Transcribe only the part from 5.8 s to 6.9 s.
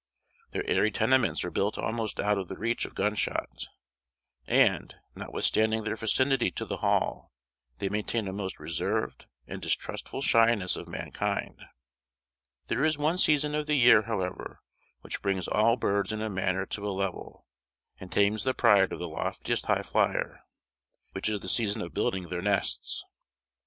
their vicinity to the